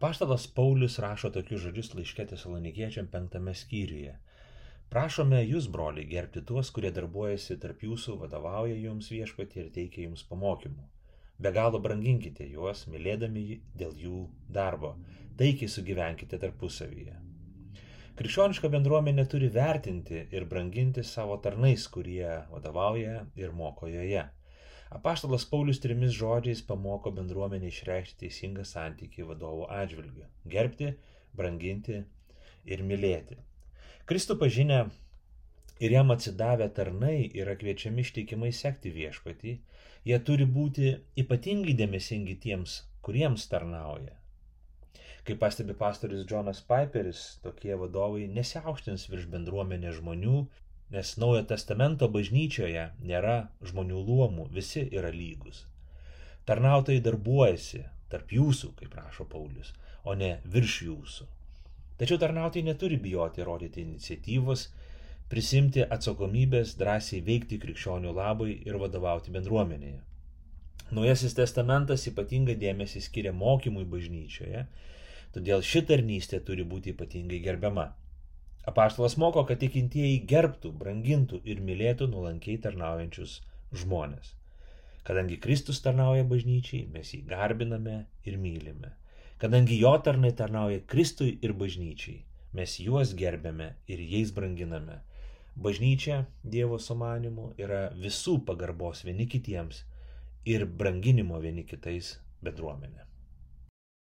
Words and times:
Paštalas 0.00 0.46
Paulius 0.56 0.94
rašo 1.04 1.28
tokius 1.28 1.60
žodžius 1.60 1.90
laiškė 1.92 2.24
tesalonikiečiam 2.30 3.08
penktame 3.12 3.52
skyriuje. 3.52 4.14
Prašome 4.94 5.42
jūs, 5.42 5.66
broliai, 5.74 6.06
gerbti 6.08 6.40
tuos, 6.48 6.70
kurie 6.72 6.88
darbuojasi 6.96 7.58
tarp 7.60 7.84
jūsų, 7.84 8.14
vadovauja 8.22 8.78
jums 8.80 9.10
viešpatį 9.12 9.60
ir 9.60 9.68
teikia 9.74 10.06
jums 10.06 10.24
pamokymų. 10.30 10.86
Be 11.36 11.52
galo 11.52 11.82
branginkite 11.84 12.48
juos, 12.48 12.86
mylėdami 12.88 13.44
dėl 13.76 13.92
jų 14.06 14.22
darbo. 14.48 14.94
Taikiai 15.36 15.68
sugyvenkite 15.68 16.40
tarpusavyje. 16.40 17.20
Krikščioniška 18.16 18.72
bendruomenė 18.72 19.28
turi 19.28 19.52
vertinti 19.52 20.24
ir 20.32 20.48
branginti 20.48 21.04
savo 21.04 21.36
tarnais, 21.44 21.84
kurie 21.92 22.38
vadovauja 22.48 23.26
ir 23.36 23.52
moko 23.52 23.92
joje. 23.92 24.24
Apaštalas 24.90 25.44
Paulius 25.46 25.78
trimis 25.82 26.14
žodžiais 26.18 26.60
pamoko 26.66 27.12
bendruomenį 27.14 27.68
išreikšti 27.70 28.16
teisingą 28.24 28.64
santykį 28.66 29.26
vadovų 29.28 29.68
atžvilgiu- 29.82 30.24
gerbti, 30.54 30.88
branginti 31.40 32.00
ir 32.74 32.82
mylėti. 32.88 33.36
Kristų 34.10 34.36
pažinę 34.40 34.80
ir 35.86 35.94
jam 35.94 36.10
atsidavę 36.14 36.66
tarnai 36.78 37.30
yra 37.42 37.54
kviečiami 37.60 38.02
ištikimai 38.06 38.50
sekti 38.62 38.90
viešpatį, 38.96 39.52
jie 40.10 40.18
turi 40.30 40.48
būti 40.58 40.90
ypatingai 41.22 41.76
dėmesingi 41.82 42.34
tiems, 42.46 42.74
kuriems 43.06 43.46
tarnauja. 43.52 44.16
Kaip 45.24 45.38
pastebi 45.44 45.76
pastorius 45.84 46.26
Jonas 46.32 46.64
Piperis, 46.72 47.22
tokie 47.44 47.78
vadovai 47.84 48.26
nesiaukštins 48.40 49.06
virš 49.12 49.30
bendruomenės 49.36 50.00
žmonių 50.00 50.36
nes 50.90 51.14
Naujo 51.22 51.42
testamento 51.52 52.08
bažnyčioje 52.10 52.88
nėra 53.06 53.36
žmonių 53.66 54.02
luomų, 54.08 54.48
visi 54.54 54.86
yra 54.90 55.12
lygus. 55.14 55.64
Tarnautojai 56.48 57.02
darbuojasi 57.04 57.84
tarp 58.10 58.32
jūsų, 58.34 58.72
kaip 58.80 58.96
rašo 58.98 59.26
Paulius, 59.30 59.70
o 60.02 60.16
ne 60.18 60.38
virš 60.50 60.80
jūsų. 60.88 61.26
Tačiau 62.00 62.18
tarnautojai 62.18 62.64
neturi 62.66 62.96
bijoti 62.98 63.44
rodyti 63.46 63.84
iniciatyvos, 63.84 64.66
prisimti 65.30 65.84
atsakomybės, 65.84 66.74
drąsiai 66.80 67.20
veikti 67.26 67.60
krikščionių 67.62 68.14
labui 68.16 68.56
ir 68.66 68.78
vadovauti 68.82 69.30
bendruomenėje. 69.34 70.00
Naujasis 70.96 71.36
testamentas 71.38 72.08
ypatingą 72.10 72.56
dėmesį 72.58 73.04
skiria 73.04 73.30
mokymui 73.36 73.84
bažnyčioje, 73.92 74.64
todėl 75.36 75.62
ši 75.62 75.84
tarnystė 75.86 76.40
turi 76.42 76.64
būti 76.66 76.96
ypatingai 76.96 77.38
gerbiama. 77.44 77.92
Apaštalas 78.68 79.16
moko, 79.16 79.46
kad 79.48 79.60
tikintieji 79.62 80.20
gerbtų, 80.28 80.74
brangintų 80.82 81.40
ir 81.48 81.62
mylėtų 81.64 82.10
nuolankiai 82.12 82.58
tarnaujančius 82.60 83.38
žmonės. 83.72 84.34
Kadangi 85.08 85.38
Kristus 85.40 85.80
tarnauja 85.80 86.26
bažnyčiai, 86.28 86.84
mes 86.92 87.14
jį 87.14 87.22
garbiname 87.30 88.02
ir 88.28 88.36
mylime. 88.36 88.92
Kadangi 89.40 89.78
jo 89.80 89.94
tarnai 90.04 90.34
tarnauja 90.36 90.82
Kristui 90.92 91.38
ir 91.40 91.54
bažnyčiai, 91.56 92.20
mes 92.52 92.76
juos 92.84 93.14
gerbėme 93.16 93.72
ir 93.88 94.02
jais 94.04 94.34
branginame. 94.36 95.00
Bažnyčia 95.56 96.26
Dievo 96.44 96.76
sumanimu 96.78 97.54
yra 97.58 97.86
visų 97.96 98.42
pagarbos 98.44 99.06
vieni 99.08 99.26
kitiems 99.26 99.86
ir 100.44 100.66
branginimo 100.68 101.40
vieni 101.40 101.64
kitais 101.64 102.18
bendruomenė. 102.44 103.09